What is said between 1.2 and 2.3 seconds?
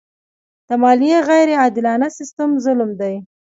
غیر عادلانه